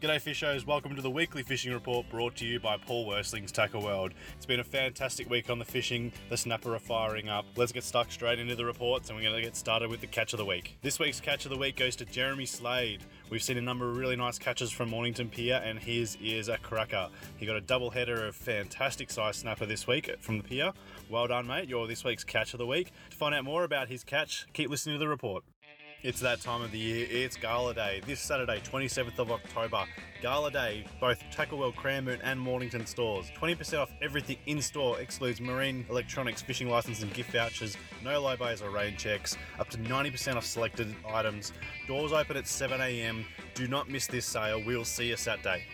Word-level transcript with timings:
G'day 0.00 0.18
fishers, 0.18 0.66
welcome 0.66 0.96
to 0.96 1.02
the 1.02 1.10
weekly 1.10 1.42
fishing 1.42 1.74
report 1.74 2.08
brought 2.08 2.34
to 2.36 2.46
you 2.46 2.58
by 2.58 2.78
Paul 2.78 3.06
Worsteling's 3.06 3.52
Tackle 3.52 3.82
World. 3.82 4.14
It's 4.34 4.46
been 4.46 4.60
a 4.60 4.64
fantastic 4.64 5.28
week 5.28 5.50
on 5.50 5.58
the 5.58 5.64
fishing, 5.66 6.10
the 6.30 6.38
snapper 6.38 6.74
are 6.74 6.78
firing 6.78 7.28
up. 7.28 7.44
Let's 7.54 7.70
get 7.70 7.84
stuck 7.84 8.10
straight 8.10 8.38
into 8.38 8.56
the 8.56 8.64
reports 8.64 9.10
and 9.10 9.18
we're 9.18 9.24
going 9.24 9.36
to 9.36 9.42
get 9.42 9.56
started 9.56 9.90
with 9.90 10.00
the 10.00 10.06
catch 10.06 10.32
of 10.32 10.38
the 10.38 10.44
week. 10.46 10.78
This 10.80 10.98
week's 10.98 11.20
catch 11.20 11.44
of 11.44 11.50
the 11.50 11.58
week 11.58 11.76
goes 11.76 11.96
to 11.96 12.06
Jeremy 12.06 12.46
Slade. 12.46 13.04
We've 13.28 13.42
seen 13.42 13.58
a 13.58 13.60
number 13.60 13.90
of 13.90 13.98
really 13.98 14.16
nice 14.16 14.38
catches 14.38 14.70
from 14.70 14.88
Mornington 14.88 15.28
Pier 15.28 15.60
and 15.62 15.78
his 15.78 16.16
is 16.18 16.48
a 16.48 16.56
cracker. 16.56 17.10
He 17.36 17.44
got 17.44 17.56
a 17.56 17.60
double 17.60 17.90
header 17.90 18.26
of 18.26 18.34
fantastic 18.34 19.10
size 19.10 19.36
snapper 19.36 19.66
this 19.66 19.86
week 19.86 20.10
from 20.20 20.38
the 20.38 20.44
pier. 20.44 20.72
Well 21.10 21.26
done 21.26 21.46
mate, 21.46 21.68
you're 21.68 21.86
this 21.86 22.04
week's 22.04 22.24
catch 22.24 22.54
of 22.54 22.58
the 22.58 22.66
week. 22.66 22.90
To 23.10 23.16
find 23.18 23.34
out 23.34 23.44
more 23.44 23.64
about 23.64 23.88
his 23.88 24.02
catch, 24.02 24.46
keep 24.54 24.70
listening 24.70 24.94
to 24.94 24.98
the 24.98 25.08
report. 25.08 25.44
It's 26.02 26.20
that 26.20 26.40
time 26.40 26.62
of 26.62 26.72
the 26.72 26.78
year. 26.78 27.06
It's 27.10 27.36
Gala 27.36 27.74
Day. 27.74 28.00
This 28.06 28.20
Saturday, 28.20 28.58
27th 28.60 29.18
of 29.18 29.30
October. 29.30 29.84
Gala 30.22 30.50
Day, 30.50 30.86
both 30.98 31.22
Tackle 31.30 31.58
World 31.58 31.76
Cranbourne 31.76 32.20
and 32.22 32.40
Mornington 32.40 32.86
stores. 32.86 33.30
20% 33.38 33.78
off 33.78 33.90
everything 34.00 34.38
in 34.46 34.62
store 34.62 34.98
excludes 34.98 35.42
marine 35.42 35.84
electronics, 35.90 36.40
fishing 36.40 36.70
license 36.70 37.02
and 37.02 37.12
gift 37.12 37.32
vouchers, 37.32 37.76
no 38.02 38.18
low 38.18 38.34
buys 38.34 38.62
or 38.62 38.70
rain 38.70 38.96
checks, 38.96 39.36
up 39.58 39.68
to 39.68 39.76
90% 39.76 40.36
off 40.36 40.46
selected 40.46 40.96
items. 41.06 41.52
Doors 41.86 42.12
open 42.12 42.38
at 42.38 42.44
7am. 42.44 43.26
Do 43.52 43.68
not 43.68 43.90
miss 43.90 44.06
this 44.06 44.24
sale. 44.24 44.62
We'll 44.64 44.86
see 44.86 45.10
you 45.10 45.18
Saturday 45.18 45.64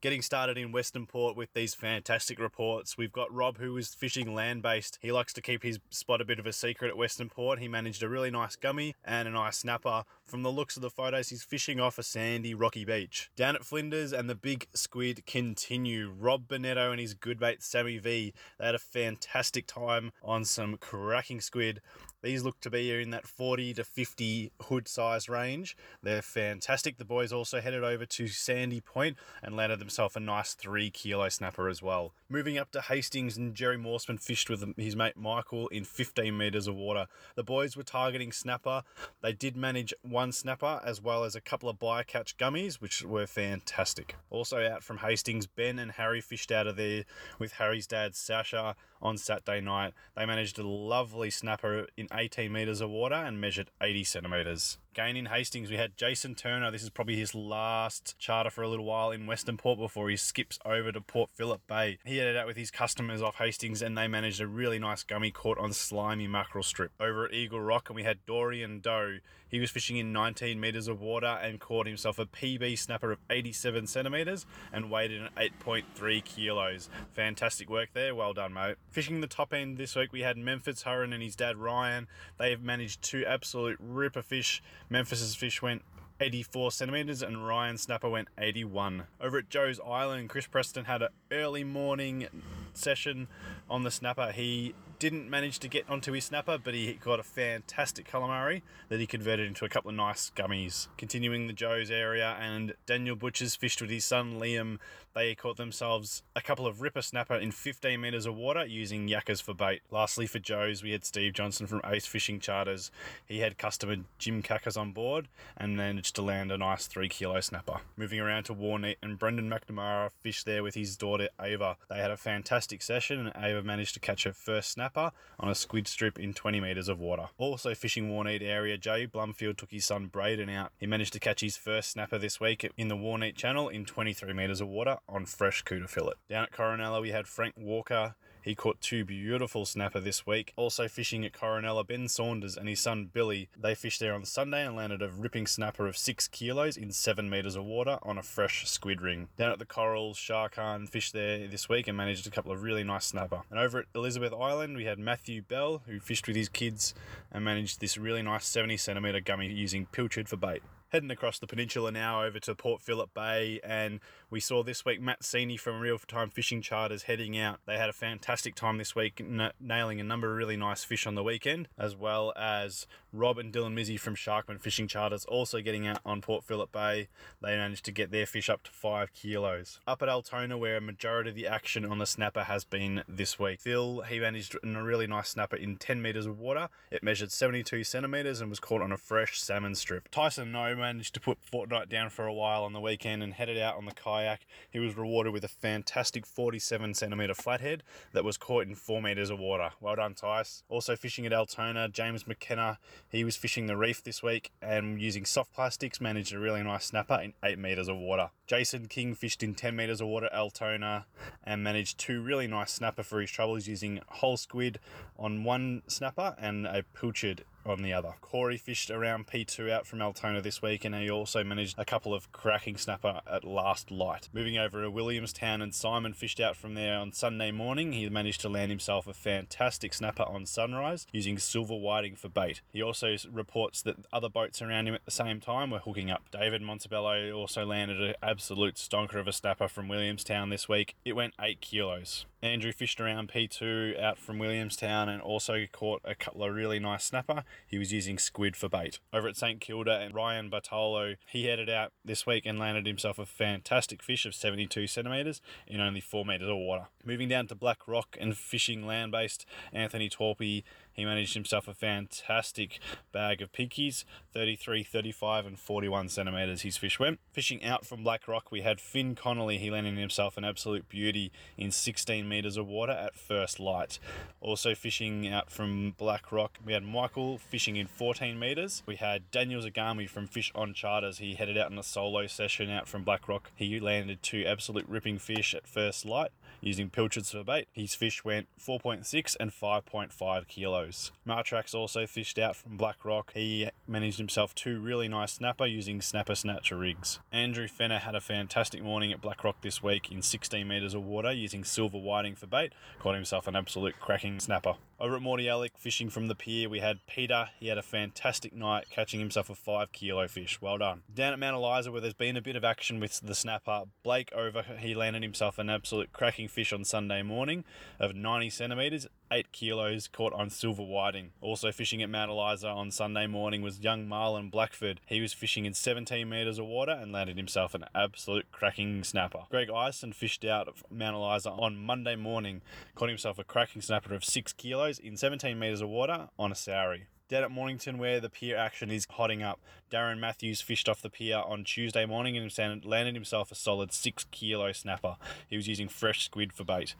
getting 0.00 0.22
started 0.22 0.56
in 0.56 0.72
Western 0.72 1.06
Port 1.06 1.36
with 1.36 1.52
these 1.52 1.74
fantastic 1.74 2.38
reports. 2.38 2.96
We've 2.96 3.12
got 3.12 3.32
Rob, 3.32 3.58
who 3.58 3.76
is 3.76 3.94
fishing 3.94 4.34
land 4.34 4.62
based. 4.62 4.98
He 5.02 5.12
likes 5.12 5.32
to 5.34 5.42
keep 5.42 5.62
his 5.62 5.78
spot 5.90 6.20
a 6.20 6.24
bit 6.24 6.38
of 6.38 6.46
a 6.46 6.52
secret 6.52 6.88
at 6.88 6.96
Western 6.96 7.28
Port. 7.28 7.58
He 7.58 7.68
managed 7.68 8.02
a 8.02 8.08
really 8.08 8.30
nice 8.30 8.56
gummy 8.56 8.94
and 9.04 9.28
a 9.28 9.30
nice 9.30 9.58
snapper. 9.58 10.04
From 10.26 10.42
the 10.42 10.52
looks 10.52 10.76
of 10.76 10.82
the 10.82 10.90
photos, 10.90 11.28
he's 11.28 11.42
fishing 11.42 11.80
off 11.80 11.98
a 11.98 12.02
sandy, 12.02 12.54
rocky 12.54 12.84
beach. 12.84 13.30
Down 13.36 13.56
at 13.56 13.64
Flinders 13.64 14.12
and 14.12 14.30
the 14.30 14.34
big 14.34 14.68
squid 14.74 15.26
continue. 15.26 16.10
Rob 16.10 16.48
Bonetto 16.48 16.90
and 16.90 17.00
his 17.00 17.14
good 17.14 17.40
mate 17.40 17.62
Sammy 17.62 17.98
V, 17.98 18.32
they 18.58 18.64
had 18.64 18.74
a 18.74 18.78
fantastic 18.78 19.66
time 19.66 20.12
on 20.22 20.44
some 20.44 20.76
cracking 20.76 21.40
squid. 21.40 21.80
These 22.22 22.44
look 22.44 22.60
to 22.60 22.70
be 22.70 22.92
in 23.00 23.10
that 23.10 23.26
40 23.26 23.74
to 23.74 23.84
50 23.84 24.52
hood 24.62 24.86
size 24.86 25.28
range. 25.28 25.76
They're 26.02 26.22
fantastic. 26.22 26.98
The 26.98 27.04
boys 27.04 27.32
also 27.32 27.60
headed 27.60 27.82
over 27.82 28.04
to 28.04 28.28
Sandy 28.28 28.80
Point 28.80 29.16
and 29.42 29.56
landed 29.56 29.80
themselves 29.90 30.14
a 30.14 30.20
nice 30.20 30.54
three 30.54 30.88
kilo 30.88 31.28
snapper 31.28 31.68
as 31.68 31.82
well. 31.82 32.12
Moving 32.28 32.56
up 32.56 32.70
to 32.70 32.80
Hastings 32.80 33.36
and 33.36 33.56
Jerry 33.56 33.76
Morseman 33.76 34.22
fished 34.22 34.48
with 34.48 34.76
his 34.76 34.94
mate 34.94 35.16
Michael 35.16 35.66
in 35.66 35.82
15 35.82 36.38
metres 36.38 36.68
of 36.68 36.76
water. 36.76 37.08
The 37.34 37.42
boys 37.42 37.76
were 37.76 37.82
targeting 37.82 38.30
snapper. 38.30 38.84
They 39.20 39.32
did 39.32 39.56
manage 39.56 39.92
one 40.02 40.30
snapper 40.30 40.80
as 40.84 41.02
well 41.02 41.24
as 41.24 41.34
a 41.34 41.40
couple 41.40 41.68
of 41.68 41.80
bycatch 41.80 42.36
gummies, 42.36 42.74
which 42.74 43.02
were 43.02 43.26
fantastic. 43.26 44.14
Also 44.30 44.64
out 44.64 44.84
from 44.84 44.98
Hastings, 44.98 45.48
Ben 45.48 45.80
and 45.80 45.90
Harry 45.90 46.20
fished 46.20 46.52
out 46.52 46.68
of 46.68 46.76
there 46.76 47.02
with 47.40 47.54
Harry's 47.54 47.88
dad 47.88 48.14
Sasha 48.14 48.76
on 49.02 49.18
Saturday 49.18 49.60
night. 49.60 49.92
They 50.14 50.24
managed 50.24 50.60
a 50.60 50.68
lovely 50.68 51.30
snapper 51.30 51.88
in 51.96 52.06
18 52.14 52.52
metres 52.52 52.80
of 52.80 52.90
water 52.90 53.16
and 53.16 53.40
measured 53.40 53.70
80 53.82 54.04
centimetres. 54.04 54.78
Again 54.92 55.16
in 55.16 55.26
Hastings, 55.26 55.70
we 55.70 55.76
had 55.76 55.96
Jason 55.96 56.34
Turner. 56.34 56.72
This 56.72 56.82
is 56.82 56.90
probably 56.90 57.14
his 57.14 57.32
last 57.32 58.18
charter 58.18 58.50
for 58.50 58.62
a 58.62 58.68
little 58.68 58.84
while 58.84 59.12
in 59.12 59.24
Western 59.24 59.56
Port 59.56 59.78
before 59.78 60.10
he 60.10 60.16
skips 60.16 60.58
over 60.64 60.90
to 60.90 61.00
Port 61.00 61.30
Phillip 61.32 61.64
Bay. 61.68 61.98
He 62.04 62.16
headed 62.16 62.36
out 62.36 62.48
with 62.48 62.56
his 62.56 62.72
customers 62.72 63.22
off 63.22 63.36
Hastings 63.36 63.82
and 63.82 63.96
they 63.96 64.08
managed 64.08 64.40
a 64.40 64.48
really 64.48 64.80
nice 64.80 65.04
gummy 65.04 65.30
caught 65.30 65.58
on 65.58 65.72
slimy 65.72 66.26
mackerel 66.26 66.64
strip. 66.64 66.90
Over 66.98 67.26
at 67.26 67.32
Eagle 67.32 67.60
Rock, 67.60 67.88
and 67.88 67.94
we 67.94 68.02
had 68.02 68.26
Dorian 68.26 68.80
Doe. 68.80 69.18
He 69.48 69.58
was 69.58 69.70
fishing 69.70 69.96
in 69.96 70.12
19 70.12 70.60
metres 70.60 70.86
of 70.86 71.00
water 71.00 71.38
and 71.42 71.58
caught 71.58 71.86
himself 71.86 72.18
a 72.20 72.26
PB 72.26 72.78
snapper 72.78 73.10
of 73.10 73.18
87 73.28 73.88
centimetres 73.88 74.46
and 74.72 74.90
weighed 74.90 75.10
in 75.10 75.24
at 75.24 75.34
8.3 75.36 76.24
kilos. 76.24 76.88
Fantastic 77.12 77.68
work 77.68 77.88
there. 77.92 78.14
Well 78.14 78.32
done, 78.32 78.52
mate. 78.52 78.76
Fishing 78.90 79.20
the 79.20 79.26
top 79.26 79.52
end 79.52 79.76
this 79.76 79.96
week, 79.96 80.12
we 80.12 80.20
had 80.20 80.36
Memphis 80.36 80.84
Hurren 80.84 81.12
and 81.12 81.22
his 81.22 81.34
dad 81.34 81.56
Ryan. 81.56 82.06
They 82.38 82.50
have 82.50 82.62
managed 82.62 83.02
two 83.02 83.26
absolute 83.26 83.76
ripper 83.80 84.22
fish 84.22 84.62
Memphis's 84.90 85.36
fish 85.36 85.62
went 85.62 85.82
84 86.20 86.72
centimeters 86.72 87.22
and 87.22 87.46
Ryan 87.46 87.78
Snapper 87.78 88.10
went 88.10 88.28
81. 88.36 89.04
Over 89.20 89.38
at 89.38 89.48
Joe's 89.48 89.78
Island, 89.80 90.28
Chris 90.28 90.48
Preston 90.48 90.86
had 90.86 91.00
an 91.00 91.08
early 91.30 91.62
morning 91.62 92.26
session 92.74 93.28
on 93.70 93.84
the 93.84 93.90
snapper. 93.92 94.32
He 94.32 94.74
didn't 95.00 95.30
manage 95.30 95.58
to 95.58 95.66
get 95.66 95.88
onto 95.88 96.12
his 96.12 96.26
snapper, 96.26 96.58
but 96.62 96.74
he 96.74 96.92
got 96.92 97.18
a 97.18 97.24
fantastic 97.24 98.06
calamari 98.06 98.60
that 98.90 99.00
he 99.00 99.06
converted 99.06 99.48
into 99.48 99.64
a 99.64 99.68
couple 99.68 99.88
of 99.88 99.96
nice 99.96 100.30
gummies. 100.36 100.88
Continuing 100.98 101.46
the 101.46 101.54
Joe's 101.54 101.90
area, 101.90 102.36
and 102.38 102.74
Daniel 102.84 103.16
Butchers 103.16 103.56
fished 103.56 103.80
with 103.80 103.90
his 103.90 104.04
son 104.04 104.38
Liam. 104.38 104.78
They 105.12 105.34
caught 105.34 105.56
themselves 105.56 106.22
a 106.36 106.40
couple 106.40 106.68
of 106.68 106.82
ripper 106.82 107.02
snapper 107.02 107.34
in 107.34 107.50
15 107.50 108.00
metres 108.00 108.26
of 108.26 108.36
water 108.36 108.64
using 108.64 109.08
yakkers 109.08 109.42
for 109.42 109.54
bait. 109.54 109.80
Lastly, 109.90 110.26
for 110.26 110.38
Joe's, 110.38 110.84
we 110.84 110.92
had 110.92 111.04
Steve 111.04 111.32
Johnson 111.32 111.66
from 111.66 111.80
Ace 111.84 112.06
Fishing 112.06 112.38
Charters. 112.38 112.92
He 113.26 113.40
had 113.40 113.58
customer 113.58 113.96
Jim 114.18 114.42
Cackers 114.42 114.76
on 114.76 114.92
board 114.92 115.26
and 115.56 115.76
managed 115.76 116.14
to 116.16 116.22
land 116.22 116.52
a 116.52 116.58
nice 116.58 116.86
three 116.86 117.08
kilo 117.08 117.40
snapper. 117.40 117.80
Moving 117.96 118.20
around 118.20 118.44
to 118.44 118.54
Warneet, 118.54 118.96
and 119.02 119.18
Brendan 119.18 119.50
McNamara 119.50 120.10
fished 120.20 120.44
there 120.44 120.62
with 120.62 120.74
his 120.74 120.96
daughter 120.96 121.28
Ava. 121.40 121.76
They 121.88 121.98
had 121.98 122.12
a 122.12 122.16
fantastic 122.18 122.82
session, 122.82 123.26
and 123.26 123.44
Ava 123.44 123.62
managed 123.62 123.94
to 123.94 124.00
catch 124.00 124.24
her 124.24 124.32
first 124.32 124.70
snapper 124.70 124.89
snapper 124.90 125.12
on 125.38 125.48
a 125.48 125.54
squid 125.54 125.86
strip 125.86 126.18
in 126.18 126.34
20 126.34 126.60
metres 126.60 126.88
of 126.88 126.98
water. 126.98 127.28
Also 127.38 127.74
fishing 127.74 128.10
Warneet 128.10 128.42
area, 128.42 128.76
Jay 128.76 129.06
Blumfield 129.06 129.56
took 129.56 129.70
his 129.70 129.84
son 129.84 130.06
Braden 130.06 130.48
out. 130.48 130.72
He 130.78 130.86
managed 130.86 131.12
to 131.14 131.20
catch 131.20 131.40
his 131.40 131.56
first 131.56 131.90
snapper 131.90 132.18
this 132.18 132.40
week 132.40 132.68
in 132.76 132.88
the 132.88 132.96
Warneet 132.96 133.36
Channel 133.36 133.68
in 133.68 133.84
23 133.84 134.32
metres 134.32 134.60
of 134.60 134.68
water 134.68 134.98
on 135.08 135.26
fresh 135.26 135.64
couta 135.64 135.88
fillet. 135.88 136.14
Down 136.28 136.44
at 136.44 136.52
Corinella, 136.52 137.00
we 137.00 137.10
had 137.10 137.26
Frank 137.26 137.54
Walker 137.56 138.14
he 138.42 138.54
caught 138.54 138.80
two 138.80 139.04
beautiful 139.04 139.66
snapper 139.66 140.00
this 140.00 140.26
week. 140.26 140.52
Also 140.56 140.88
fishing 140.88 141.24
at 141.24 141.32
Corinella, 141.32 141.86
Ben 141.86 142.08
Saunders 142.08 142.56
and 142.56 142.68
his 142.68 142.80
son 142.80 143.10
Billy. 143.12 143.48
They 143.60 143.74
fished 143.74 144.00
there 144.00 144.14
on 144.14 144.24
Sunday 144.24 144.64
and 144.64 144.76
landed 144.76 145.02
a 145.02 145.08
ripping 145.08 145.46
snapper 145.46 145.86
of 145.86 145.96
six 145.96 146.26
kilos 146.28 146.76
in 146.76 146.92
seven 146.92 147.28
meters 147.28 147.56
of 147.56 147.64
water 147.64 147.98
on 148.02 148.18
a 148.18 148.22
fresh 148.22 148.66
squid 148.68 149.00
ring. 149.00 149.28
Down 149.36 149.52
at 149.52 149.58
the 149.58 149.66
Corals, 149.66 150.16
Sharkan 150.16 150.88
fished 150.88 151.12
there 151.12 151.46
this 151.46 151.68
week 151.68 151.88
and 151.88 151.96
managed 151.96 152.26
a 152.26 152.30
couple 152.30 152.52
of 152.52 152.62
really 152.62 152.84
nice 152.84 153.06
snapper. 153.06 153.42
And 153.50 153.58
over 153.58 153.80
at 153.80 153.86
Elizabeth 153.94 154.32
Island, 154.32 154.76
we 154.76 154.84
had 154.84 154.98
Matthew 154.98 155.42
Bell 155.42 155.82
who 155.86 156.00
fished 156.00 156.26
with 156.26 156.36
his 156.36 156.48
kids 156.48 156.94
and 157.30 157.44
managed 157.44 157.80
this 157.80 157.98
really 157.98 158.22
nice 158.22 158.46
70 158.46 158.76
centimeter 158.76 159.20
gummy 159.20 159.48
using 159.48 159.86
pilchard 159.86 160.28
for 160.28 160.36
bait 160.36 160.62
heading 160.90 161.10
across 161.10 161.38
the 161.38 161.46
peninsula 161.46 161.92
now 161.92 162.24
over 162.24 162.40
to 162.40 162.54
Port 162.54 162.82
Phillip 162.82 163.14
Bay, 163.14 163.60
and 163.62 164.00
we 164.28 164.40
saw 164.40 164.62
this 164.64 164.84
week 164.84 165.00
Matt 165.00 165.22
Sini 165.22 165.58
from 165.58 165.80
Real 165.80 165.98
Time 165.98 166.30
Fishing 166.30 166.60
Charters 166.60 167.04
heading 167.04 167.38
out. 167.38 167.60
They 167.64 167.78
had 167.78 167.88
a 167.88 167.92
fantastic 167.92 168.56
time 168.56 168.78
this 168.78 168.96
week, 168.96 169.20
n- 169.20 169.52
nailing 169.60 170.00
a 170.00 170.04
number 170.04 170.30
of 170.30 170.36
really 170.36 170.56
nice 170.56 170.82
fish 170.82 171.06
on 171.06 171.14
the 171.14 171.22
weekend, 171.22 171.68
as 171.78 171.94
well 171.94 172.32
as 172.36 172.88
Rob 173.12 173.38
and 173.38 173.52
Dylan 173.52 173.74
Mizzy 173.74 173.98
from 173.98 174.16
Sharkman 174.16 174.60
Fishing 174.60 174.88
Charters 174.88 175.24
also 175.26 175.60
getting 175.60 175.86
out 175.86 176.00
on 176.04 176.20
Port 176.20 176.44
Phillip 176.44 176.72
Bay. 176.72 177.08
They 177.40 177.56
managed 177.56 177.84
to 177.84 177.92
get 177.92 178.10
their 178.10 178.26
fish 178.26 178.50
up 178.50 178.64
to 178.64 178.70
five 178.72 179.12
kilos. 179.12 179.78
Up 179.86 180.02
at 180.02 180.08
Altona, 180.08 180.58
where 180.58 180.76
a 180.76 180.80
majority 180.80 181.30
of 181.30 181.36
the 181.36 181.46
action 181.46 181.84
on 181.84 181.98
the 181.98 182.06
snapper 182.06 182.44
has 182.44 182.64
been 182.64 183.04
this 183.08 183.38
week, 183.38 183.60
Phil 183.60 184.02
he 184.02 184.18
managed 184.18 184.56
a 184.62 184.82
really 184.82 185.06
nice 185.06 185.28
snapper 185.28 185.56
in 185.56 185.76
10 185.76 186.02
meters 186.02 186.26
of 186.26 186.40
water. 186.40 186.68
It 186.90 187.04
measured 187.04 187.30
72 187.30 187.84
centimeters 187.84 188.40
and 188.40 188.50
was 188.50 188.58
caught 188.58 188.82
on 188.82 188.90
a 188.90 188.96
fresh 188.96 189.40
salmon 189.40 189.76
strip. 189.76 190.08
Tyson 190.10 190.50
No 190.50 190.79
managed 190.80 191.14
to 191.14 191.20
put 191.20 191.38
Fortnite 191.40 191.88
down 191.88 192.10
for 192.10 192.26
a 192.26 192.32
while 192.32 192.64
on 192.64 192.72
the 192.72 192.80
weekend 192.80 193.22
and 193.22 193.34
headed 193.34 193.58
out 193.58 193.76
on 193.76 193.84
the 193.84 193.92
kayak. 193.92 194.46
He 194.70 194.78
was 194.78 194.96
rewarded 194.96 195.32
with 195.32 195.44
a 195.44 195.48
fantastic 195.48 196.26
47 196.26 196.94
centimeter 196.94 197.34
flathead 197.34 197.82
that 198.12 198.24
was 198.24 198.36
caught 198.36 198.66
in 198.66 198.74
4 198.74 199.00
meters 199.00 199.30
of 199.30 199.38
water. 199.38 199.70
Well 199.80 199.96
done, 199.96 200.14
Tice. 200.14 200.62
Also 200.68 200.96
fishing 200.96 201.26
at 201.26 201.32
Altona, 201.32 201.88
James 201.88 202.26
McKenna. 202.26 202.78
He 203.08 203.22
was 203.22 203.36
fishing 203.36 203.66
the 203.66 203.76
reef 203.76 204.02
this 204.02 204.22
week 204.22 204.50
and 204.60 205.00
using 205.00 205.24
soft 205.24 205.52
plastics 205.52 206.00
managed 206.00 206.34
a 206.34 206.38
really 206.38 206.62
nice 206.62 206.86
snapper 206.86 207.20
in 207.22 207.34
8 207.44 207.58
meters 207.58 207.88
of 207.88 207.96
water. 207.96 208.30
Jason 208.46 208.86
King 208.86 209.14
fished 209.14 209.42
in 209.42 209.54
10 209.54 209.76
meters 209.76 210.00
of 210.00 210.08
water 210.08 210.26
at 210.26 210.32
Altona 210.32 211.06
and 211.44 211.62
managed 211.62 211.98
two 211.98 212.20
really 212.22 212.46
nice 212.46 212.72
snapper 212.72 213.02
for 213.02 213.20
his 213.20 213.30
troubles 213.30 213.68
using 213.68 214.00
whole 214.08 214.36
squid 214.36 214.78
on 215.18 215.44
one 215.44 215.82
snapper 215.86 216.34
and 216.38 216.66
a 216.66 216.82
pilchard 216.94 217.44
on 217.66 217.82
the 217.82 217.92
other. 217.92 218.14
Corey 218.20 218.56
fished 218.56 218.90
around 218.90 219.26
P2 219.26 219.70
out 219.70 219.86
from 219.86 220.00
Altona 220.02 220.40
this 220.40 220.62
week 220.62 220.84
and 220.84 220.94
he 220.94 221.10
also 221.10 221.44
managed 221.44 221.78
a 221.78 221.84
couple 221.84 222.14
of 222.14 222.30
cracking 222.32 222.76
snapper 222.76 223.20
at 223.30 223.44
last 223.44 223.90
light. 223.90 224.28
Moving 224.32 224.58
over 224.58 224.82
to 224.82 224.90
Williamstown 224.90 225.62
and 225.62 225.74
Simon 225.74 226.14
fished 226.14 226.40
out 226.40 226.56
from 226.56 226.74
there 226.74 226.98
on 226.98 227.12
Sunday 227.12 227.50
morning. 227.50 227.92
He 227.92 228.08
managed 228.08 228.40
to 228.42 228.48
land 228.48 228.70
himself 228.70 229.06
a 229.06 229.14
fantastic 229.14 229.94
snapper 229.94 230.24
on 230.24 230.46
sunrise 230.46 231.06
using 231.12 231.38
silver 231.38 231.76
whiting 231.76 232.16
for 232.16 232.28
bait. 232.28 232.60
He 232.72 232.82
also 232.82 233.16
reports 233.30 233.82
that 233.82 234.06
other 234.12 234.28
boats 234.28 234.62
around 234.62 234.88
him 234.88 234.94
at 234.94 235.04
the 235.04 235.10
same 235.10 235.40
time 235.40 235.70
were 235.70 235.78
hooking 235.78 236.10
up. 236.10 236.30
David 236.30 236.62
Montebello 236.62 237.32
also 237.32 237.64
landed 237.64 238.00
an 238.00 238.14
absolute 238.22 238.76
stonker 238.76 239.20
of 239.20 239.28
a 239.28 239.32
snapper 239.32 239.68
from 239.68 239.88
Williamstown 239.88 240.50
this 240.50 240.68
week. 240.68 240.94
It 241.04 241.14
went 241.14 241.34
8 241.40 241.60
kilos. 241.60 242.24
Andrew 242.42 242.72
fished 242.72 243.00
around 243.00 243.30
P2 243.30 244.00
out 244.00 244.18
from 244.18 244.38
Williamstown 244.38 245.10
and 245.10 245.20
also 245.20 245.66
caught 245.70 246.00
a 246.04 246.14
couple 246.14 246.42
of 246.42 246.54
really 246.54 246.78
nice 246.78 247.04
snapper 247.04 247.44
he 247.66 247.78
was 247.78 247.92
using 247.92 248.18
squid 248.18 248.56
for 248.56 248.68
bait. 248.68 248.98
Over 249.12 249.28
at 249.28 249.36
St 249.36 249.60
Kilda 249.60 249.98
and 249.98 250.14
Ryan 250.14 250.48
Bartolo, 250.48 251.14
he 251.26 251.46
headed 251.46 251.70
out 251.70 251.92
this 252.04 252.26
week 252.26 252.46
and 252.46 252.58
landed 252.58 252.86
himself 252.86 253.18
a 253.18 253.26
fantastic 253.26 254.02
fish 254.02 254.26
of 254.26 254.34
72 254.34 254.86
centimetres 254.86 255.40
in 255.66 255.80
only 255.80 256.00
4 256.00 256.24
metres 256.24 256.48
of 256.48 256.56
water. 256.56 256.88
Moving 257.04 257.28
down 257.28 257.46
to 257.48 257.54
Black 257.54 257.86
Rock 257.86 258.16
and 258.20 258.36
fishing 258.36 258.86
land 258.86 259.12
based, 259.12 259.46
Anthony 259.72 260.08
Torpy 260.08 260.64
he 261.00 261.06
managed 261.06 261.34
himself 261.34 261.66
a 261.66 261.72
fantastic 261.72 262.78
bag 263.10 263.40
of 263.40 263.50
pinkies 263.52 264.04
33, 264.34 264.84
35, 264.84 265.46
and 265.46 265.58
41 265.58 266.08
centimetres 266.10 266.62
his 266.62 266.76
fish 266.76 267.00
went. 267.00 267.18
Fishing 267.32 267.64
out 267.64 267.86
from 267.86 268.04
Black 268.04 268.28
Rock, 268.28 268.52
we 268.52 268.60
had 268.60 268.80
Finn 268.80 269.14
Connolly. 269.14 269.56
He 269.56 269.70
landed 269.70 269.96
himself 269.96 270.36
an 270.36 270.44
absolute 270.44 270.88
beauty 270.88 271.32
in 271.56 271.70
16 271.70 272.28
metres 272.28 272.56
of 272.56 272.66
water 272.66 272.92
at 272.92 273.16
first 273.16 273.58
light. 273.58 273.98
Also, 274.40 274.74
fishing 274.74 275.26
out 275.26 275.50
from 275.50 275.94
Black 275.96 276.30
Rock, 276.30 276.58
we 276.64 276.74
had 276.74 276.84
Michael 276.84 277.38
fishing 277.38 277.76
in 277.76 277.86
14 277.86 278.38
metres. 278.38 278.82
We 278.86 278.96
had 278.96 279.30
Daniel 279.30 279.62
Zagami 279.62 280.08
from 280.08 280.26
Fish 280.26 280.52
on 280.54 280.74
Charters. 280.74 281.18
He 281.18 281.34
headed 281.34 281.56
out 281.56 281.70
in 281.70 281.78
a 281.78 281.82
solo 281.82 282.26
session 282.26 282.70
out 282.70 282.86
from 282.86 283.04
Black 283.04 283.26
Rock. 283.26 283.50
He 283.54 283.80
landed 283.80 284.22
two 284.22 284.44
absolute 284.46 284.86
ripping 284.86 285.18
fish 285.18 285.54
at 285.54 285.66
first 285.66 286.04
light 286.04 286.30
using 286.60 286.90
pilchards 286.90 287.30
for 287.30 287.42
bait. 287.42 287.68
His 287.72 287.94
fish 287.94 288.24
went 288.24 288.48
4.6 288.58 289.36
and 289.40 289.50
5.5 289.50 290.46
kilos. 290.46 290.89
Martrax 291.26 291.74
also 291.74 292.06
fished 292.06 292.38
out 292.38 292.56
from 292.56 292.76
Black 292.76 293.04
Rock. 293.04 293.32
He 293.34 293.68
managed 293.86 294.18
himself 294.18 294.54
two 294.54 294.80
really 294.80 295.08
nice 295.08 295.32
snapper 295.32 295.66
using 295.66 296.00
snapper 296.00 296.34
snatcher 296.34 296.76
rigs. 296.76 297.20
Andrew 297.32 297.68
Fenner 297.68 297.98
had 297.98 298.14
a 298.14 298.20
fantastic 298.20 298.82
morning 298.82 299.12
at 299.12 299.20
Black 299.20 299.44
Rock 299.44 299.56
this 299.62 299.82
week 299.82 300.10
in 300.10 300.22
16 300.22 300.66
metres 300.66 300.94
of 300.94 301.04
water 301.04 301.32
using 301.32 301.64
silver 301.64 301.98
whiting 301.98 302.34
for 302.34 302.46
bait. 302.46 302.72
Caught 302.98 303.14
himself 303.14 303.46
an 303.46 303.56
absolute 303.56 303.98
cracking 304.00 304.40
snapper. 304.40 304.74
Over 305.00 305.16
at 305.16 305.22
Mordialloc, 305.22 305.70
fishing 305.78 306.10
from 306.10 306.26
the 306.26 306.34
pier, 306.34 306.68
we 306.68 306.80
had 306.80 307.06
Peter. 307.06 307.48
He 307.58 307.68
had 307.68 307.78
a 307.78 307.82
fantastic 307.82 308.54
night 308.54 308.90
catching 308.90 309.18
himself 309.18 309.48
a 309.48 309.54
five 309.54 309.92
kilo 309.92 310.28
fish. 310.28 310.60
Well 310.60 310.76
done. 310.76 311.02
Down 311.12 311.32
at 311.32 311.38
Mount 311.38 311.56
Eliza, 311.56 311.90
where 311.90 312.02
there's 312.02 312.12
been 312.12 312.36
a 312.36 312.42
bit 312.42 312.54
of 312.54 312.64
action 312.64 313.00
with 313.00 313.18
the 313.20 313.34
snapper, 313.34 313.84
Blake 314.02 314.30
over, 314.34 314.62
he 314.78 314.94
landed 314.94 315.22
himself 315.22 315.58
an 315.58 315.70
absolute 315.70 316.12
cracking 316.12 316.48
fish 316.48 316.70
on 316.70 316.84
Sunday 316.84 317.22
morning 317.22 317.64
of 317.98 318.14
90 318.14 318.50
centimetres 318.50 319.06
8 319.30 319.52
kilos 319.52 320.08
caught 320.08 320.32
on 320.32 320.50
silver 320.50 320.69
whiting. 320.78 321.30
Also 321.40 321.72
fishing 321.72 322.02
at 322.02 322.10
Mount 322.10 322.30
Eliza 322.30 322.68
on 322.68 322.90
Sunday 322.90 323.26
morning 323.26 323.62
was 323.62 323.80
young 323.80 324.06
Marlon 324.06 324.50
Blackford. 324.50 325.00
He 325.06 325.20
was 325.20 325.32
fishing 325.32 325.64
in 325.64 325.74
17 325.74 326.28
metres 326.28 326.58
of 326.58 326.66
water 326.66 326.92
and 326.92 327.12
landed 327.12 327.36
himself 327.36 327.74
an 327.74 327.84
absolute 327.94 328.52
cracking 328.52 329.02
snapper. 329.04 329.44
Greg 329.50 329.70
Ison 329.70 330.12
fished 330.12 330.44
out 330.44 330.68
of 330.68 330.84
Mount 330.90 331.16
Eliza 331.16 331.50
on 331.50 331.76
Monday 331.76 332.16
morning, 332.16 332.62
caught 332.94 333.08
himself 333.08 333.38
a 333.38 333.44
cracking 333.44 333.82
snapper 333.82 334.14
of 334.14 334.24
6 334.24 334.52
kilos 334.54 334.98
in 334.98 335.16
17 335.16 335.58
metres 335.58 335.80
of 335.80 335.88
water 335.88 336.28
on 336.38 336.52
a 336.52 336.54
saury. 336.54 337.06
Down 337.30 337.44
at 337.44 337.50
Mornington, 337.52 337.98
where 337.98 338.18
the 338.18 338.28
pier 338.28 338.56
action 338.56 338.90
is 338.90 339.06
hotting 339.08 339.40
up, 339.40 339.60
Darren 339.88 340.18
Matthews 340.18 340.60
fished 340.60 340.88
off 340.88 341.00
the 341.00 341.08
pier 341.08 341.36
on 341.36 341.62
Tuesday 341.62 342.04
morning 342.04 342.36
and 342.36 342.84
landed 342.84 343.14
himself 343.14 343.52
a 343.52 343.54
solid 343.54 343.92
six 343.92 344.24
kilo 344.32 344.72
snapper. 344.72 345.14
He 345.48 345.56
was 345.56 345.68
using 345.68 345.88
fresh 345.88 346.24
squid 346.24 346.52
for 346.52 346.64
bait. 346.64 346.96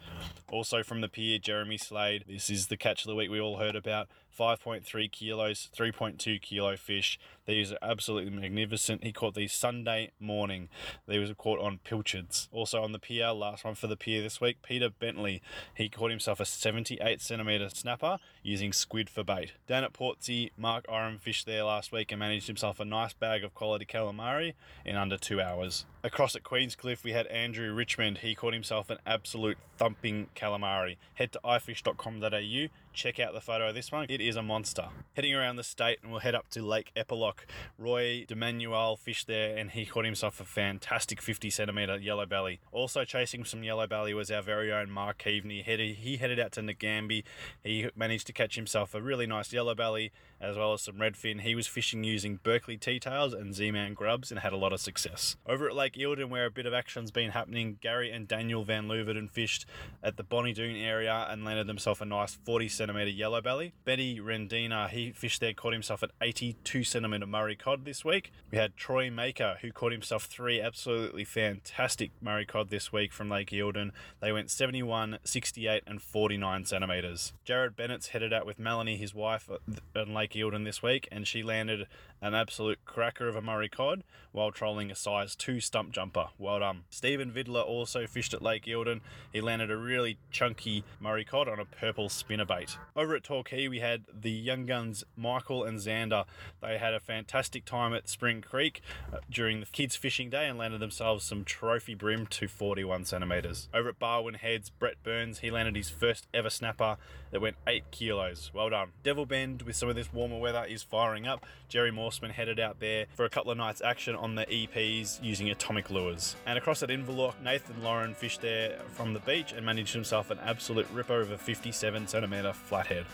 Also 0.49 0.85
from 0.85 1.01
the 1.01 1.09
pier, 1.09 1.41
Jeremy 1.41 1.79
Slade. 1.79 2.27
This 2.29 2.49
is 2.49 2.69
the 2.69 2.77
catch 2.77 3.03
of 3.03 3.09
the 3.09 3.17
week 3.17 3.29
we 3.29 3.41
all 3.41 3.57
heard 3.57 3.75
about. 3.75 4.07
5.3 4.41 5.13
kilos, 5.13 5.69
3.2 5.77 6.41
kilo 6.41 6.75
fish. 6.75 7.19
These 7.45 7.73
are 7.73 7.79
absolutely 7.83 8.31
magnificent. 8.31 9.05
He 9.05 9.13
caught 9.13 9.35
these 9.35 9.53
Sunday 9.53 10.13
morning. 10.19 10.71
They 11.07 11.19
was 11.19 11.31
caught 11.37 11.61
on 11.61 11.81
pilchards. 11.85 12.49
Also 12.51 12.83
on 12.83 12.93
the 12.93 12.99
pier, 12.99 13.33
last 13.33 13.65
one 13.65 13.75
for 13.75 13.87
the 13.87 13.99
pier 13.99 14.23
this 14.23 14.41
week, 14.41 14.63
Peter 14.63 14.89
Bentley. 14.89 15.43
He 15.75 15.91
caught 15.91 16.11
himself 16.11 16.41
a 16.41 16.47
78 16.47 17.21
centimeter 17.21 17.69
snapper 17.69 18.19
using 18.43 18.73
squid 18.73 19.11
for 19.11 19.23
bait. 19.23 19.53
Down 19.67 19.85
at 19.85 19.93
Portsea, 19.93 20.53
Mark 20.57 20.87
Oram 20.89 21.19
fished 21.19 21.45
there 21.45 21.65
last 21.65 21.93
week 21.93 22.11
and 22.11 22.19
managed 22.19 22.47
himself 22.47 22.81
a 22.81 22.85
nice 22.87 23.13
bag 23.13 23.45
of 23.45 23.53
quality 23.53 23.85
calamari 23.85 24.55
in 24.87 24.97
under 24.97 25.19
two 25.19 25.41
hours. 25.43 25.85
Across 26.03 26.35
at 26.37 26.45
Queenscliff, 26.45 27.05
we 27.05 27.13
had 27.13 27.27
Andrew 27.27 27.75
Richmond. 27.75 28.19
He 28.19 28.35
caught 28.35 28.55
himself 28.55 28.89
an 28.89 28.97
absolute 29.05 29.59
thumping 29.77 30.29
calamari. 30.35 30.97
Head 31.15 31.33
to 31.33 31.41
ifish.com.au, 31.45 32.69
check 32.93 33.21
out 33.21 33.33
the 33.33 33.41
photo 33.41 33.69
of 33.69 33.75
this 33.75 33.93
one. 33.93 34.07
It 34.09 34.21
is 34.21 34.37
a 34.37 34.43
monster. 34.43 34.89
Heading 35.15 35.35
around 35.35 35.57
the 35.57 35.65
state, 35.65 35.99
and 36.03 36.11
we'll 36.11 36.21
head 36.21 36.35
up 36.35 36.49
to 36.51 36.63
Lake 36.63 36.91
Eppalock. 36.97 37.47
Roy 37.79 38.25
Demanuel 38.27 38.97
fished 38.97 39.27
there, 39.27 39.57
and 39.57 39.71
he 39.71 39.87
caught 39.87 40.05
himself 40.05 40.41
a 40.41 40.45
fantastic 40.45 41.21
50 41.21 41.51
centimetre 41.51 41.97
yellow 41.97 42.27
belly. 42.27 42.61
Also 42.73 43.05
chasing 43.05 43.45
some 43.45 43.63
yellow 43.63 43.87
belly 43.87 44.15
was 44.15 44.31
our 44.31 44.43
very 44.43 44.73
own 44.73 44.91
Mark 44.91 45.23
Keaveney. 45.23 45.63
He 45.65 46.17
headed 46.17 46.41
out 46.41 46.53
to 46.53 46.61
Nagambie. 46.61 47.25
He 47.63 47.89
managed 47.95 48.27
to 48.27 48.33
catch 48.33 48.57
himself 48.57 48.95
a 48.95 49.01
really 49.01 49.27
nice 49.27 49.53
yellow 49.53 49.75
belly 49.75 50.13
as 50.41 50.57
well 50.57 50.73
as 50.73 50.81
some 50.81 50.95
redfin. 50.95 51.43
He 51.43 51.55
was 51.55 51.67
fishing 51.67 52.03
using 52.03 52.41
Berkley 52.43 52.79
T-tails 52.79 53.35
and 53.35 53.55
Z-Man 53.55 53.93
grubs 53.93 54.31
and 54.31 54.41
had 54.41 54.55
a 54.55 54.57
lot 54.57 54.73
of 54.73 54.81
success. 54.81 55.37
Over 55.47 55.69
at 55.69 55.77
Lake 55.77 55.95
Eildon, 55.95 56.31
where 56.31 56.47
a 56.47 56.51
bit 56.51 56.65
of 56.65 56.73
action's 56.73 57.11
been 57.11 57.33
happening, 57.33 57.77
Gary 57.83 58.11
and 58.11 58.27
Daniel 58.27 58.65
Van 58.65 58.89
Leeuwarden 58.89 59.31
fished 59.31 59.67
at 60.03 60.17
the 60.17 60.23
Bonnie 60.23 60.55
Doon 60.55 60.77
area 60.77 61.27
and 61.29 61.45
landed 61.45 61.67
themselves 61.67 62.01
a 62.01 62.07
nice 62.07 62.39
40 62.47 62.71
centimetre 62.81 63.11
yellow 63.11 63.43
belly. 63.43 63.75
Betty 63.85 64.21
Rendina, 64.21 64.89
he 64.89 65.13
fished 65.13 65.43
there, 65.43 65.53
caught 65.53 65.75
himself 65.75 66.03
an 66.03 66.09
82 66.23 66.83
centimetre 66.83 67.27
Murray 67.27 67.55
cod 67.55 67.85
this 67.85 68.07
week. 68.07 68.33
We 68.51 68.57
had 68.57 68.75
Troy 68.75 69.11
Maker, 69.11 69.59
who 69.61 69.71
caught 69.71 69.93
himself 69.93 70.25
three 70.25 70.63
absolutely 70.63 71.25
fantastic 71.25 72.11
Murray 72.23 72.47
cod 72.47 72.71
this 72.71 72.91
week 72.91 73.13
from 73.13 73.29
Lake 73.29 73.51
Eildon. 73.51 73.91
They 74.21 74.33
went 74.33 74.51
71, 74.51 75.19
68, 75.25 75.83
and 75.87 76.01
49 76.01 76.65
centimetres. 76.65 77.35
Jared 77.45 77.77
Bennett's 77.77 78.09
headed 78.09 78.33
out 78.33 78.47
with 78.47 78.59
Melanie, 78.59 78.97
his 78.97 79.15
wife, 79.15 79.51
on 79.95 80.15
Lake 80.15 80.31
Lake 80.31 80.45
Eildon 80.45 80.65
this 80.65 80.83
week, 80.83 81.09
and 81.11 81.27
she 81.27 81.43
landed 81.43 81.87
an 82.23 82.35
absolute 82.35 82.79
cracker 82.85 83.27
of 83.29 83.37
a 83.37 83.43
Murray 83.43 83.69
cod 83.69 84.05
while 84.33 84.53
trolling 84.53 84.91
a 84.91 84.95
size 84.95 85.35
2 85.35 85.61
stump 85.61 85.93
jumper. 85.93 86.29
Well 86.39 86.61
done. 86.61 86.83
Stephen 86.91 87.33
Vidler 87.33 87.67
also 87.67 88.07
fished 88.07 88.35
at 88.35 88.43
Lake 88.43 88.67
Eildon. 88.67 89.01
He 89.33 89.41
landed 89.41 89.71
a 89.71 89.77
really 89.77 90.19
chunky 90.31 90.85
Murray 91.01 91.25
cod 91.25 91.49
on 91.49 91.59
a 91.59 91.65
purple 91.65 92.09
spinnerbait. 92.09 92.70
Over 92.97 93.15
at 93.15 93.25
Torquay, 93.25 93.69
we 93.69 93.81
had 93.81 94.05
the 94.13 94.31
young 94.31 94.67
guns 94.67 95.05
Michael 95.17 95.65
and 95.65 95.79
Xander. 95.79 96.25
They 96.61 96.79
had 96.79 96.95
a 96.95 97.01
fantastic 97.01 97.65
time 97.65 97.95
at 97.95 98.09
Spring 98.09 98.43
Creek 98.43 98.83
uh, 99.13 99.19
during 99.31 99.61
the 99.61 99.67
kids' 99.67 99.97
fishing 99.97 100.31
day 100.31 100.49
and 100.49 100.59
landed 100.59 100.81
themselves 100.81 101.25
some 101.25 101.45
trophy 101.45 101.95
bream 101.95 102.27
to 102.27 102.49
41 102.49 103.05
centimetres. 103.05 103.69
Over 103.73 103.91
at 103.91 103.99
Barwon 103.99 104.35
Heads, 104.37 104.71
Brett 104.71 105.03
Burns, 105.03 105.39
he 105.39 105.51
landed 105.51 105.77
his 105.77 105.91
first 105.91 106.27
ever 106.35 106.51
snapper 106.51 106.97
that 107.31 107.41
went 107.41 107.57
8 107.67 107.91
kilos. 107.91 108.51
Well 108.53 108.71
done. 108.71 108.91
Devil 109.03 109.27
Bend, 109.27 109.63
with 109.63 109.77
some 109.77 109.89
of 109.89 109.97
this 109.97 110.13
warmer 110.13 110.39
weather, 110.39 110.65
is 110.69 110.83
firing 110.83 111.27
up. 111.27 111.47
Jerry 111.69 111.93
Morseman 111.93 112.33
headed 112.33 112.59
out 112.59 112.81
there 112.81 113.07
for 113.15 113.25
a 113.25 113.31
couple 113.31 113.53
of 113.53 113.59
nights 113.59 113.81
action 113.81 114.17
on 114.17 114.35
the 114.35 114.47
EPs 114.47 115.23
using 115.23 115.51
atomic 115.51 115.91
lures. 115.91 116.37
And 116.47 116.59
across 116.59 116.83
at 116.83 116.91
Inverloch, 116.91 117.41
Nathan 117.43 117.83
Lauren 117.83 118.15
fished 118.15 118.43
there 118.43 118.79
from 118.93 119.15
the 119.15 119.21
beach 119.21 119.53
and 119.53 119.65
managed 119.65 119.95
himself 119.95 120.31
an 120.31 120.39
absolute 120.45 120.87
ripper 120.93 121.21
of 121.21 121.31
a 121.31 121.39
57 121.39 122.09
centimetre 122.09 122.53
flathead 122.61 123.07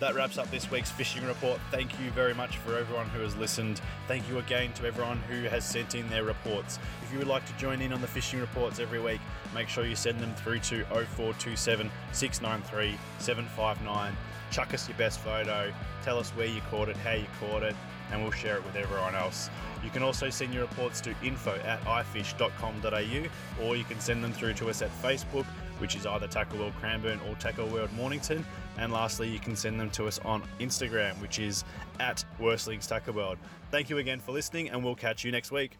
that 0.00 0.14
wraps 0.14 0.38
up 0.38 0.50
this 0.50 0.70
week's 0.70 0.90
fishing 0.90 1.24
report. 1.26 1.60
Thank 1.70 1.98
you 2.00 2.10
very 2.10 2.34
much 2.34 2.56
for 2.58 2.76
everyone 2.76 3.08
who 3.08 3.20
has 3.20 3.36
listened. 3.36 3.80
Thank 4.06 4.28
you 4.28 4.38
again 4.38 4.72
to 4.74 4.86
everyone 4.86 5.18
who 5.28 5.48
has 5.48 5.64
sent 5.64 5.94
in 5.94 6.08
their 6.08 6.24
reports. 6.24 6.78
If 7.02 7.12
you 7.12 7.18
would 7.18 7.26
like 7.26 7.44
to 7.46 7.52
join 7.54 7.80
in 7.80 7.92
on 7.92 8.00
the 8.00 8.06
fishing 8.06 8.40
reports 8.40 8.78
every 8.78 9.00
week, 9.00 9.20
make 9.54 9.68
sure 9.68 9.84
you 9.84 9.96
send 9.96 10.20
them 10.20 10.32
through 10.36 10.60
to 10.60 10.84
0427 10.84 11.90
693 12.12 12.98
759. 13.18 14.16
Chuck 14.50 14.72
us 14.72 14.88
your 14.88 14.96
best 14.96 15.20
photo, 15.20 15.72
tell 16.04 16.18
us 16.18 16.30
where 16.30 16.46
you 16.46 16.60
caught 16.70 16.88
it, 16.88 16.96
how 16.98 17.12
you 17.12 17.26
caught 17.40 17.62
it, 17.62 17.76
and 18.12 18.22
we'll 18.22 18.32
share 18.32 18.56
it 18.56 18.64
with 18.64 18.76
everyone 18.76 19.14
else. 19.14 19.50
You 19.84 19.90
can 19.90 20.02
also 20.02 20.30
send 20.30 20.52
your 20.52 20.62
reports 20.62 21.00
to 21.02 21.14
info 21.22 21.54
at 21.64 21.82
ifish.com.au 21.84 23.64
or 23.64 23.76
you 23.76 23.84
can 23.84 24.00
send 24.00 24.22
them 24.24 24.32
through 24.32 24.54
to 24.54 24.68
us 24.68 24.82
at 24.82 24.90
Facebook, 25.02 25.44
which 25.78 25.94
is 25.94 26.06
either 26.06 26.26
Tackle 26.26 26.58
World 26.58 26.74
Cranbourne 26.80 27.20
or 27.28 27.34
Tackle 27.36 27.68
World 27.68 27.92
Mornington. 27.92 28.44
And 28.76 28.92
lastly, 28.92 29.28
you 29.28 29.38
can 29.38 29.56
send 29.56 29.78
them 29.80 29.90
to 29.90 30.06
us 30.06 30.18
on 30.20 30.42
Instagram, 30.60 31.14
which 31.20 31.38
is 31.38 31.64
at 32.00 32.24
Worstelings 32.40 32.86
Tackle 32.88 33.14
World. 33.14 33.38
Thank 33.70 33.90
you 33.90 33.98
again 33.98 34.20
for 34.20 34.32
listening, 34.32 34.70
and 34.70 34.84
we'll 34.84 34.94
catch 34.94 35.24
you 35.24 35.32
next 35.32 35.50
week. 35.50 35.78